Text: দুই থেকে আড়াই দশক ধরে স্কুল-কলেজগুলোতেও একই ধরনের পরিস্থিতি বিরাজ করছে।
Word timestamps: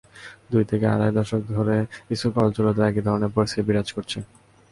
দুই 0.51 0.63
থেকে 0.69 0.85
আড়াই 0.87 1.11
দশক 1.17 1.41
ধরে 1.51 1.75
স্কুল-কলেজগুলোতেও 2.11 2.87
একই 2.89 3.01
ধরনের 3.07 3.33
পরিস্থিতি 3.35 3.63
বিরাজ 3.67 3.87
করছে। 3.95 4.17